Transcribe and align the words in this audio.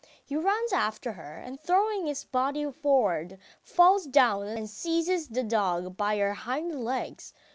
He 0.25 0.35
runs 0.35 0.73
after 0.73 1.11
her, 1.11 1.37
and 1.37 1.59
throwing 1.61 2.07
his 2.07 2.23
body 2.23 2.65
forward 2.71 3.37
falls 3.61 4.07
down 4.07 4.47
and 4.47 4.67
seizes 4.67 5.27
the 5.27 5.43
dog 5.43 5.95
by 5.95 6.17
her 6.17 6.33
hind 6.33 6.83
legs. 6.83 7.35